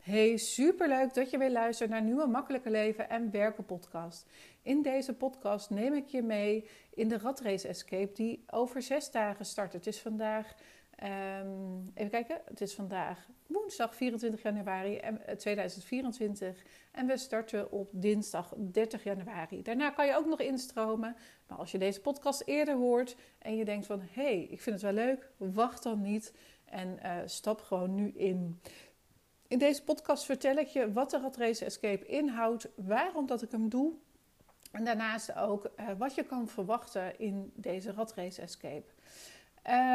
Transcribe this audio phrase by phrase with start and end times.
[0.00, 4.26] Hey, superleuk dat je weer luistert naar Nieuwe Makkelijke Leven en Werken podcast.
[4.62, 9.44] In deze podcast neem ik je mee in de Radrace Escape die over zes dagen
[9.44, 9.72] start.
[9.72, 10.54] Het is vandaag,
[11.42, 15.00] um, even kijken, het is vandaag woensdag 24 januari
[15.36, 16.62] 2024 eh,
[16.92, 19.62] en we starten op dinsdag 30 januari.
[19.62, 23.64] Daarna kan je ook nog instromen, maar als je deze podcast eerder hoort en je
[23.64, 26.32] denkt van hey, ik vind het wel leuk, wacht dan niet
[26.64, 28.60] en uh, stap gewoon nu in.
[29.50, 33.68] In deze podcast vertel ik je wat de Radrace Escape inhoudt, waarom dat ik hem
[33.68, 33.92] doe.
[34.72, 38.84] En daarnaast ook uh, wat je kan verwachten in deze Radrace Escape.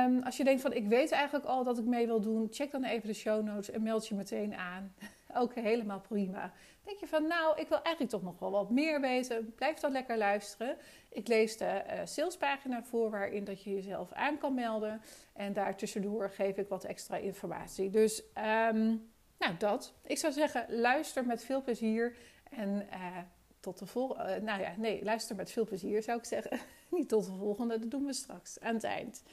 [0.07, 2.71] Um, als je denkt van ik weet eigenlijk al dat ik mee wil doen, check
[2.71, 4.93] dan even de show notes en meld je meteen aan.
[5.41, 6.53] ook helemaal prima.
[6.83, 9.91] Denk je van nou, ik wil eigenlijk toch nog wel wat meer weten, blijf dan
[9.91, 10.77] lekker luisteren.
[11.09, 15.01] Ik lees de uh, salespagina voor waarin dat je jezelf aan kan melden.
[15.33, 17.89] En daartussendoor geef ik wat extra informatie.
[17.89, 18.23] Dus
[18.71, 19.93] um, nou, dat.
[20.05, 22.15] Ik zou zeggen, luister met veel plezier.
[22.49, 23.17] En uh,
[23.59, 24.35] tot de volgende.
[24.35, 26.59] Uh, nou ja, nee, luister met veel plezier zou ik zeggen.
[26.89, 29.23] Niet tot de volgende, dat doen we straks aan het eind.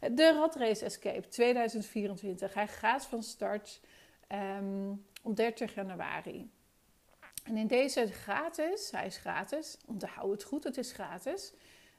[0.00, 2.54] De Radrace Escape 2024.
[2.54, 3.80] Hij gaat van start
[4.32, 6.50] um, op 30 januari.
[7.44, 11.52] En in deze gratis, hij is gratis, onthoud het goed, het is gratis.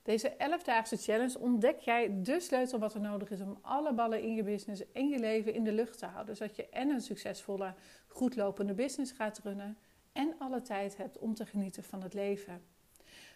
[0.05, 4.35] Deze 11-daagse challenge ontdek jij de sleutel wat er nodig is om alle ballen in
[4.35, 6.35] je business en je leven in de lucht te houden.
[6.35, 7.73] Zodat je en een succesvolle,
[8.07, 9.77] goed lopende business gaat runnen
[10.11, 12.61] en alle tijd hebt om te genieten van het leven.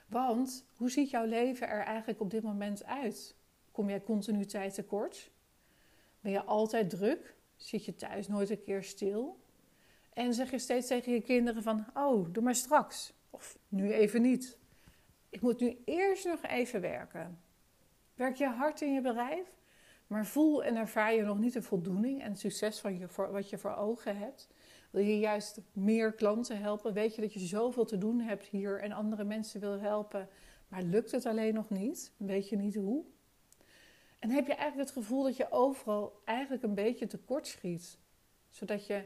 [0.08, 3.36] Want hoe ziet jouw leven er eigenlijk op dit moment uit?
[3.72, 5.31] Kom jij continu tijd tekort?
[6.22, 7.36] Ben je altijd druk?
[7.56, 9.39] Zit je thuis nooit een keer stil?
[10.14, 13.14] En zeg je steeds tegen je kinderen van, oh, doe maar straks.
[13.30, 14.59] Of nu even niet.
[15.30, 17.42] Ik moet nu eerst nog even werken.
[18.14, 19.58] Werk je hard in je bedrijf,
[20.08, 23.50] maar voel en ervaar je nog niet de voldoening en het succes van je, wat
[23.50, 24.50] je voor ogen hebt.
[24.90, 26.94] Wil je juist meer klanten helpen?
[26.94, 30.30] Weet je dat je zoveel te doen hebt hier en andere mensen wil helpen,
[30.68, 32.12] maar lukt het alleen nog niet?
[32.18, 33.06] Weet je niet hoe?
[34.20, 38.00] En heb je eigenlijk het gevoel dat je overal eigenlijk een beetje tekort schiet,
[38.50, 39.04] zodat je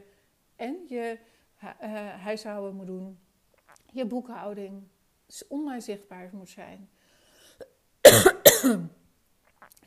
[0.56, 1.18] en je
[1.62, 1.70] uh,
[2.08, 3.18] huishouden moet doen,
[3.92, 4.82] je boekhouding,
[5.48, 6.88] online zichtbaar moet zijn.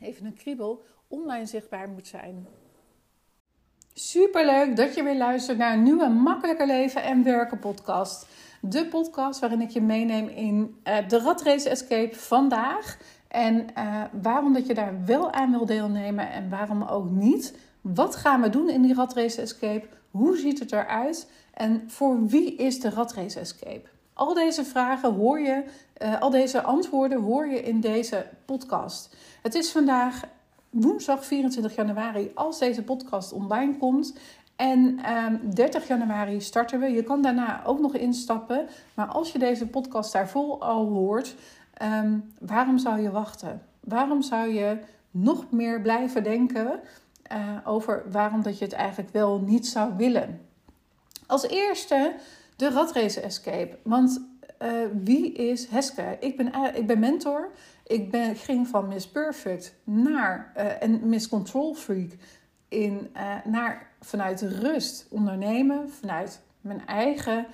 [0.00, 2.46] Even een kriebel, online zichtbaar moet zijn.
[3.92, 8.26] Superleuk dat je weer luistert naar een nieuwe Makkelijker Leven en Werken podcast.
[8.60, 12.98] De podcast waarin ik je meeneem in uh, de Radrace Escape vandaag.
[13.28, 17.56] En uh, waarom dat je daar wel aan wil deelnemen en waarom ook niet.
[17.80, 19.88] Wat gaan we doen in die Radrace Escape?
[20.10, 21.30] Hoe ziet het eruit?
[21.54, 23.88] En voor wie is de Radrace Escape?
[24.18, 25.64] Al deze vragen hoor je,
[26.02, 29.16] uh, al deze antwoorden hoor je in deze podcast.
[29.42, 30.22] Het is vandaag
[30.70, 34.18] woensdag 24 januari als deze podcast online komt.
[34.56, 36.86] En um, ehm, 30 januari starten we.
[36.86, 38.68] Je kan daarna ook nog instappen.
[38.94, 41.34] Maar als je deze podcast daarvoor al hoort,
[41.82, 43.62] um, waarom zou je wachten?
[43.80, 44.78] Waarom zou je
[45.10, 46.80] nog meer blijven denken
[47.32, 50.40] uh, over waarom dat je het eigenlijk wel niet zou willen?
[51.26, 52.14] Als eerste
[52.58, 53.78] de Radrace Escape.
[53.82, 54.20] Want
[54.62, 54.68] uh,
[55.02, 56.16] wie is Heske?
[56.20, 57.50] Ik ben, ik ben mentor.
[57.86, 62.10] Ik, ben, ging van Miss Perfect naar uh, en Miss Control Freak
[62.68, 67.46] in, uh, naar vanuit rust ondernemen, vanuit mijn eigen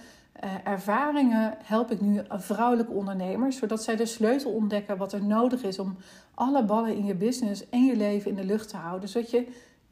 [0.64, 5.78] ervaringen help ik nu vrouwelijke ondernemers, zodat zij de sleutel ontdekken wat er nodig is
[5.78, 5.96] om
[6.34, 9.46] alle ballen in je business en je leven in de lucht te houden, zodat je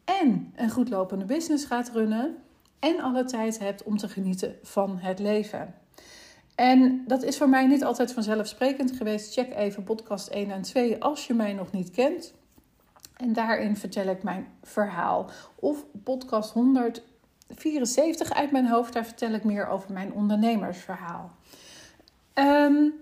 [0.05, 2.37] en een goed lopende business gaat runnen
[2.83, 5.75] en alle tijd hebt om te genieten van het leven.
[6.55, 9.33] En dat is voor mij niet altijd vanzelfsprekend geweest.
[9.33, 12.35] Check even podcast 1 en 2 als je mij nog niet kent.
[13.17, 15.31] En daarin vertel ik mijn verhaal.
[15.55, 21.31] Of podcast 174 uit mijn hoofd, daar vertel ik meer over mijn ondernemersverhaal.
[22.35, 22.95] Um,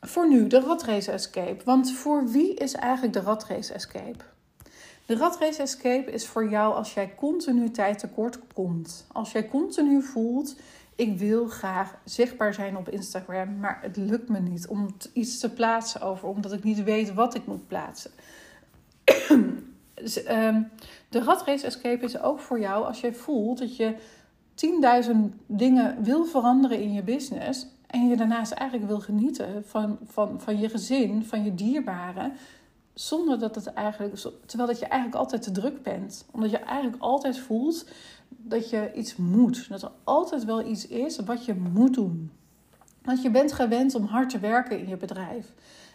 [0.00, 1.64] voor nu de Radrace Escape.
[1.64, 4.24] Want voor wie is eigenlijk de Radrace Escape?
[5.10, 9.06] De Radrace Escape is voor jou als jij continu tijd tekort komt.
[9.12, 10.56] Als jij continu voelt,
[10.94, 15.50] ik wil graag zichtbaar zijn op Instagram, maar het lukt me niet om iets te
[15.50, 18.10] plaatsen over, omdat ik niet weet wat ik moet plaatsen.
[19.94, 20.70] dus, um,
[21.08, 23.94] de Radrace Escape is ook voor jou als jij voelt dat je
[25.04, 30.40] 10.000 dingen wil veranderen in je business en je daarnaast eigenlijk wil genieten van, van,
[30.40, 32.32] van je gezin, van je dierbaren
[33.00, 34.14] zonder dat het eigenlijk,
[34.46, 36.24] terwijl dat je eigenlijk altijd te druk bent.
[36.30, 37.88] Omdat je eigenlijk altijd voelt
[38.28, 39.68] dat je iets moet.
[39.68, 42.30] Dat er altijd wel iets is wat je moet doen.
[43.02, 45.52] Want je bent gewend om hard te werken in je bedrijf.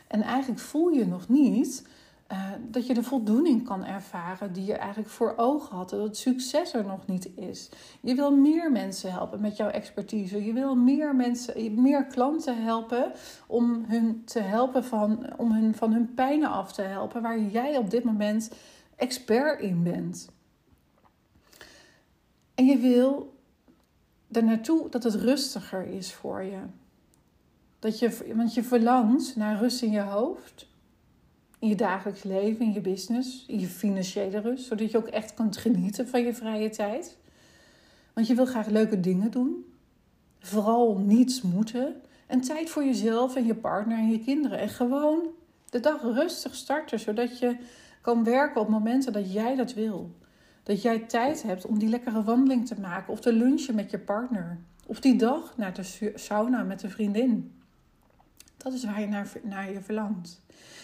[0.07, 1.87] En eigenlijk voel je nog niet
[2.31, 5.89] Uh, dat je de voldoening kan ervaren die je eigenlijk voor ogen had.
[5.89, 7.69] Dat het succes er nog niet is.
[8.01, 10.45] Je wil meer mensen helpen met jouw expertise.
[10.45, 13.11] Je wil meer mensen, meer klanten helpen
[13.47, 17.21] om hun te helpen van, om hun van hun pijnen af te helpen.
[17.21, 18.51] Waar jij op dit moment
[18.95, 20.29] expert in bent.
[22.55, 23.33] En je wil
[24.31, 26.59] er naartoe dat het rustiger is voor je.
[27.79, 30.67] Dat je, want je verlangt naar rust in je hoofd,
[31.65, 35.33] in je dagelijks leven, in je business, in je financiële rust, zodat je ook echt
[35.33, 37.17] kunt genieten van je vrije tijd.
[38.13, 39.65] Want je wil graag leuke dingen doen,
[40.39, 44.59] vooral niets moeten en tijd voor jezelf en je partner en je kinderen.
[44.59, 45.19] En gewoon
[45.69, 47.57] de dag rustig starten, zodat je
[48.01, 50.15] kan werken op momenten dat jij dat wil.
[50.63, 53.99] Dat jij tijd hebt om die lekkere wandeling te maken of te lunchen met je
[53.99, 54.57] partner.
[54.85, 57.54] Of die dag naar de sauna met een vriendin.
[58.65, 60.41] Dat is waar je naar, naar je verlangt.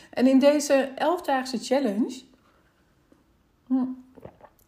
[0.09, 2.21] En in deze 11-daagse challenge.
[3.67, 3.81] Hm,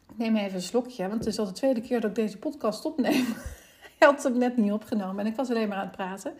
[0.10, 2.38] ik neem even een slokje, want het is al de tweede keer dat ik deze
[2.38, 3.26] podcast opneem.
[3.96, 6.34] Ik had hem net niet opgenomen en ik was alleen maar aan het praten.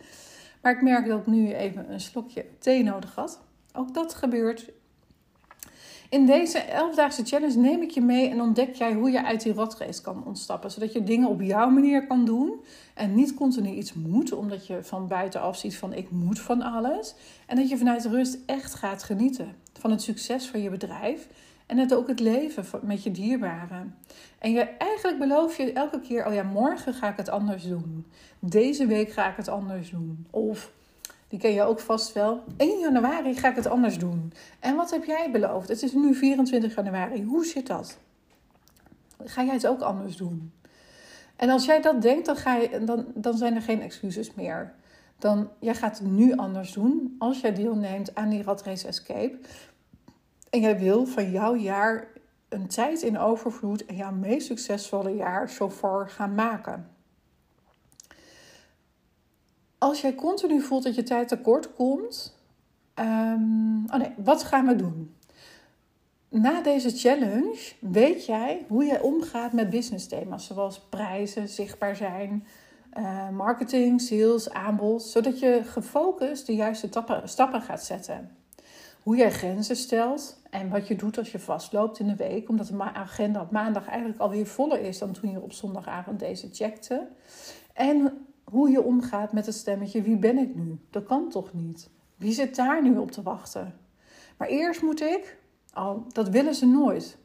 [0.62, 3.40] Maar ik merk dat ik nu even een slokje thee nodig had.
[3.72, 4.70] Ook dat gebeurt
[6.14, 9.52] in deze 11-daagse challenge neem ik je mee en ontdek jij hoe je uit die
[9.52, 10.70] ratrace kan ontstappen.
[10.70, 12.60] Zodat je dingen op jouw manier kan doen
[12.94, 17.14] en niet continu iets moet, omdat je van buitenaf ziet van ik moet van alles.
[17.46, 21.28] En dat je vanuit rust echt gaat genieten van het succes van je bedrijf
[21.66, 23.94] en het ook het leven met je dierbaren.
[24.38, 28.06] En je eigenlijk beloof je elke keer, oh ja, morgen ga ik het anders doen.
[28.38, 30.26] Deze week ga ik het anders doen.
[30.30, 30.72] Of
[31.28, 32.42] die ken je ook vast wel.
[32.56, 34.32] 1 januari ga ik het anders doen.
[34.60, 35.68] En wat heb jij beloofd?
[35.68, 37.22] Het is nu 24 januari.
[37.22, 37.98] Hoe zit dat?
[39.24, 40.52] Ga jij het ook anders doen?
[41.36, 44.74] En als jij dat denkt, dan, ga je, dan, dan zijn er geen excuses meer.
[45.18, 49.38] Dan, jij gaat het nu anders doen als jij deelneemt aan die Race Escape.
[50.50, 52.06] En jij wil van jouw jaar
[52.48, 56.93] een tijd in overvloed en jouw meest succesvolle jaar zo far gaan maken
[59.84, 62.38] als jij continu voelt dat je tijd tekort komt.
[62.94, 65.14] Um, oh wat gaan we doen?
[66.28, 72.46] Na deze challenge weet jij hoe je omgaat met business thema's zoals prijzen, zichtbaar zijn,
[72.98, 76.88] uh, marketing, sales, aanbod, zodat je gefocust de juiste
[77.24, 78.36] stappen gaat zetten.
[79.02, 82.66] Hoe jij grenzen stelt en wat je doet als je vastloopt in de week, omdat
[82.66, 87.08] de agenda op maandag eigenlijk alweer voller is dan toen je op zondagavond deze checkte.
[87.72, 90.78] En hoe je omgaat met het stemmetje: wie ben ik nu?
[90.90, 91.90] Dat kan toch niet?
[92.16, 93.74] Wie zit daar nu op te wachten?
[94.36, 95.38] Maar eerst moet ik,
[95.72, 97.16] al dat willen ze nooit.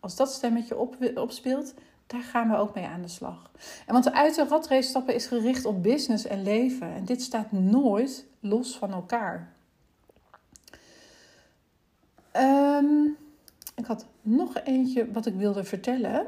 [0.00, 1.74] Als dat stemmetje op, opspeelt,
[2.06, 3.50] daar gaan we ook mee aan de slag.
[3.86, 6.94] En want de uit de ratrace stappen is gericht op business en leven.
[6.94, 9.52] En dit staat nooit los van elkaar.
[12.30, 13.04] Ehm,
[13.74, 16.26] ik had nog eentje wat ik wilde vertellen.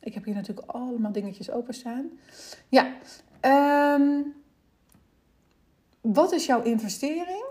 [0.00, 2.10] Ik heb hier natuurlijk allemaal dingetjes openstaan.
[2.68, 2.94] Ja,
[3.46, 4.34] Um,
[6.00, 7.44] wat is jouw investering?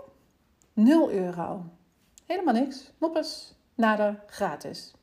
[0.72, 1.64] 0 euro.
[2.26, 2.92] Helemaal niks.
[2.98, 3.54] Noppes.
[3.74, 4.22] Nada.
[4.26, 4.94] Gratis.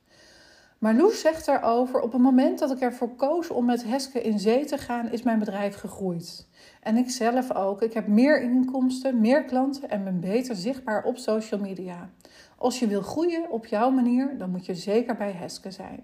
[0.77, 4.39] Maar Loes zegt daarover: op het moment dat ik ervoor koos om met Heske in
[4.39, 6.47] zee te gaan, is mijn bedrijf gegroeid.
[6.81, 7.81] En ik zelf ook.
[7.81, 12.09] Ik heb meer inkomsten, meer klanten en ben beter zichtbaar op social media.
[12.57, 16.03] Als je wil groeien op jouw manier, dan moet je zeker bij Heske zijn.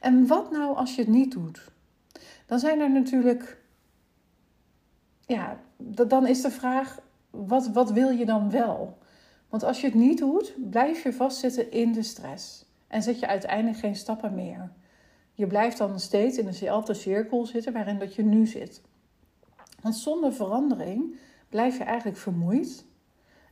[0.00, 1.70] En wat nou als je het niet doet?
[2.46, 3.64] Dan zijn er natuurlijk
[5.26, 5.60] ja,
[6.06, 8.98] dan is de vraag, wat, wat wil je dan wel?
[9.48, 12.64] Want als je het niet doet, blijf je vastzitten in de stress.
[12.86, 14.72] En zet je uiteindelijk geen stappen meer.
[15.32, 18.82] Je blijft dan steeds in dezelfde cirkel zitten waarin dat je nu zit.
[19.82, 21.16] Want zonder verandering
[21.48, 22.84] blijf je eigenlijk vermoeid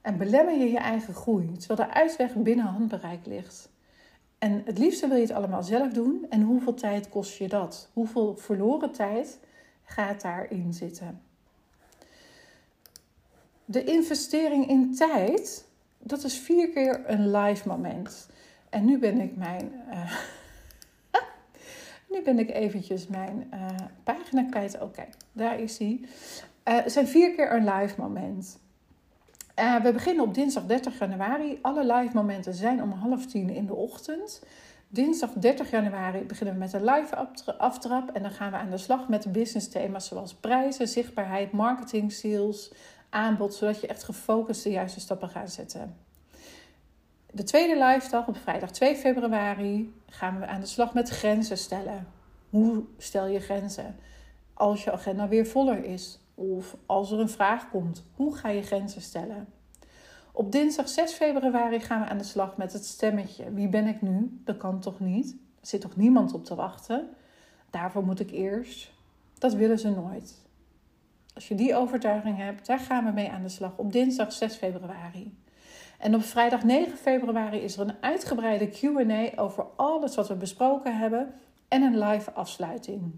[0.03, 3.73] en belemmer je je eigen groei, terwijl de uitweg binnen handbereik ligt.
[4.39, 6.27] En het liefste wil je het allemaal zelf doen.
[6.31, 7.91] En hoeveel tijd kost je dat?
[7.93, 9.41] Hoeveel verloren tijd
[9.83, 11.23] gaat daarin zitten?
[13.65, 15.67] De investering in tijd,
[15.99, 18.29] dat is vier keer een live moment.
[18.71, 19.73] En nu ben ik mijn.
[19.91, 20.17] Uh,
[22.13, 23.67] nu ben ik eventjes mijn uh,
[24.05, 24.81] pagina kwijt.
[24.81, 26.01] Oké, daar is hij.
[26.03, 26.09] Uh,
[26.65, 28.59] het zijn vier keer een live moment.
[29.55, 31.59] we beginnen op dinsdag 30 januari.
[31.63, 34.43] Alle live momenten zijn om half tien in de ochtend.
[34.89, 37.17] Dinsdag 30 januari beginnen we met een live
[37.59, 38.11] aftrap.
[38.11, 42.73] En dan gaan we aan de slag met business thema's zoals prijzen, zichtbaarheid, marketing, sales,
[43.15, 45.97] aanbod, zodat je echt gefocust de juiste stappen gaat zetten.
[47.31, 51.59] De tweede live dag op vrijdag 2 februari gaan we aan de slag met grenzen
[51.59, 52.07] stellen.
[52.51, 53.97] Hoe stel je grenzen?
[54.55, 58.63] Als je agenda weer voller is of als er een vraag komt, hoe ga je
[58.63, 59.47] grenzen stellen?
[60.33, 63.53] Op dinsdag 6 februari gaan we aan de slag met het stemmetje.
[63.53, 64.41] Wie ben ik nu?
[64.45, 65.37] Dat kan toch niet?
[65.61, 67.09] Er zit toch niemand op te wachten?
[67.71, 68.93] Daarvoor moet ik eerst.
[69.39, 70.44] Dat willen ze nooit.
[71.35, 74.55] Als je die overtuiging hebt, daar gaan we mee aan de slag op dinsdag 6
[74.55, 75.39] februari.
[75.99, 80.99] En op vrijdag 9 februari is er een uitgebreide QA over alles wat we besproken
[80.99, 81.35] hebben
[81.69, 83.13] en een live afsluiting.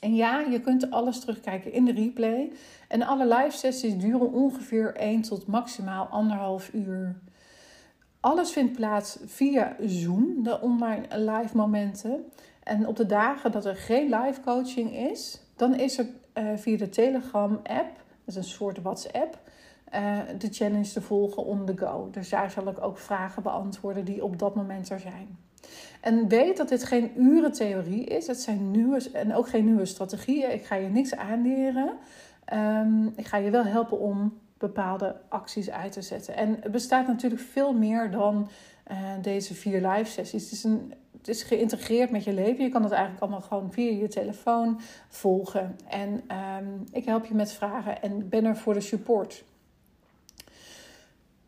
[0.00, 2.52] En ja, je kunt alles terugkijken in de replay.
[2.88, 6.08] En alle live sessies duren ongeveer 1 tot maximaal
[6.62, 7.20] 1,5 uur.
[8.20, 12.24] Alles vindt plaats via Zoom, de online live momenten.
[12.62, 16.76] En op de dagen dat er geen live coaching is, dan is er uh, via
[16.76, 19.38] de Telegram app, dat is een soort WhatsApp,
[19.94, 22.08] uh, de challenge te volgen on the go.
[22.10, 25.38] Dus daar zal ik ook vragen beantwoorden die op dat moment er zijn.
[26.00, 28.26] En weet dat dit geen urentheorie is.
[28.26, 30.52] Het zijn nieuwe en ook geen nieuwe strategieën.
[30.52, 31.92] Ik ga je niks aanleren.
[32.54, 36.36] Um, ik ga je wel helpen om bepaalde acties uit te zetten.
[36.36, 38.48] En het bestaat natuurlijk veel meer dan
[38.90, 40.42] uh, deze vier live sessies.
[40.42, 42.64] Het is, een, het is geïntegreerd met je leven.
[42.64, 45.76] Je kan het eigenlijk allemaal gewoon via je telefoon volgen.
[45.88, 46.24] En
[46.58, 49.44] um, ik help je met vragen en ben er voor de support.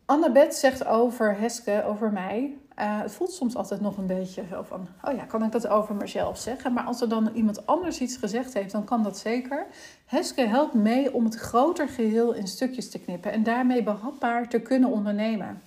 [0.05, 2.57] Annabeth zegt over Heske, over mij.
[2.79, 5.67] Uh, het voelt soms altijd nog een beetje zo van: oh ja, kan ik dat
[5.67, 6.73] over mezelf zeggen?
[6.73, 9.65] Maar als er dan iemand anders iets gezegd heeft, dan kan dat zeker.
[10.05, 14.59] Heske helpt mee om het groter geheel in stukjes te knippen en daarmee behapbaar te
[14.59, 15.61] kunnen ondernemen.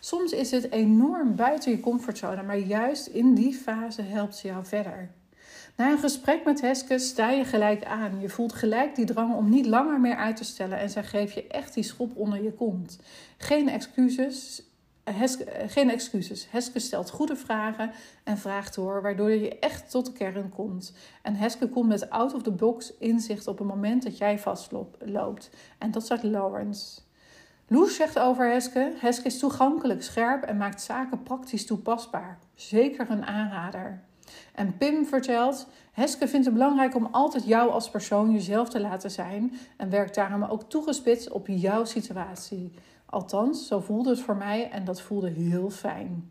[0.00, 4.64] Soms is het enorm buiten je comfortzone, maar juist in die fase helpt ze jou
[4.64, 5.10] verder.
[5.76, 8.20] Na een gesprek met Heske sta je gelijk aan.
[8.20, 11.34] Je voelt gelijk die drang om niet langer meer uit te stellen en zij geeft
[11.34, 12.98] je echt die schop onder je kont.
[13.36, 14.62] Geen excuses.
[15.04, 16.46] Heske, geen excuses.
[16.50, 17.90] Heske stelt goede vragen
[18.24, 20.92] en vraagt door, waardoor je echt tot de kern komt.
[21.22, 25.50] En Heske komt met out-of-the-box inzicht op het moment dat jij vastloopt.
[25.78, 27.00] En dat zegt Lawrence.
[27.68, 32.38] Loes zegt over Heske: Heske is toegankelijk, scherp en maakt zaken praktisch toepasbaar.
[32.54, 34.02] Zeker een aanrader.
[34.54, 39.10] En Pim vertelt: Heske vindt het belangrijk om altijd jou als persoon jezelf te laten
[39.10, 42.72] zijn en werkt daarom ook toegespitst op jouw situatie.
[43.06, 46.30] Althans, zo voelde het voor mij en dat voelde heel fijn.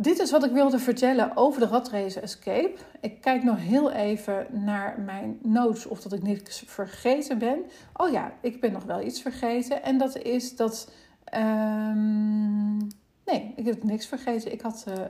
[0.00, 2.74] Dit is wat ik wilde vertellen over de Ratrace Escape.
[3.00, 7.64] Ik kijk nog heel even naar mijn notes of dat ik niks vergeten ben.
[7.96, 9.82] Oh ja, ik ben nog wel iets vergeten.
[9.82, 10.90] En dat is dat.
[11.34, 12.76] Um,
[13.24, 14.52] nee, ik heb niks vergeten.
[14.52, 15.02] Ik had uh, uh,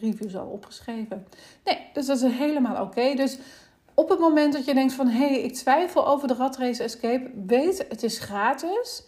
[0.00, 1.26] reviews al opgeschreven.
[1.64, 3.14] Nee, dus dat is helemaal oké.
[3.14, 3.38] Dus
[3.94, 5.08] op het moment dat je denkt van...
[5.08, 7.30] hé, hey, ik twijfel over de Ratrace Escape...
[7.46, 9.04] weet, het is gratis...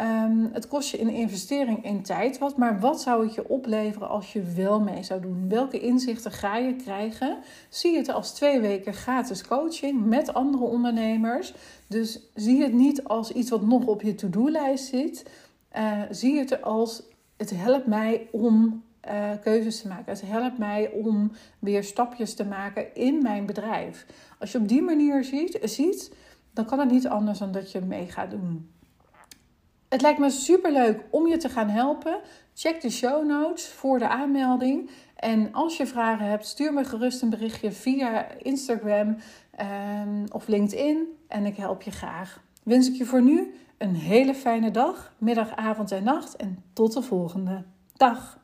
[0.00, 4.08] Um, het kost je een investering in tijd wat, maar wat zou het je opleveren
[4.08, 5.48] als je wel mee zou doen?
[5.48, 7.38] Welke inzichten ga je krijgen?
[7.68, 11.54] Zie het als twee weken gratis coaching met andere ondernemers.
[11.86, 15.30] Dus zie het niet als iets wat nog op je to-do-lijst zit.
[15.76, 17.02] Uh, zie het als
[17.36, 20.12] het helpt mij om uh, keuzes te maken.
[20.12, 24.06] Het helpt mij om weer stapjes te maken in mijn bedrijf.
[24.38, 26.12] Als je op die manier ziet, ziet
[26.52, 28.68] dan kan het niet anders dan dat je mee gaat doen.
[29.94, 32.20] Het lijkt me super leuk om je te gaan helpen.
[32.54, 34.90] Check de show notes voor de aanmelding.
[35.16, 39.16] En als je vragen hebt, stuur me gerust een berichtje via Instagram
[39.60, 41.06] um, of LinkedIn.
[41.28, 42.42] En ik help je graag.
[42.62, 46.36] Wens ik je voor nu een hele fijne dag, middag, avond en nacht.
[46.36, 47.64] En tot de volgende.
[47.96, 48.43] Dag!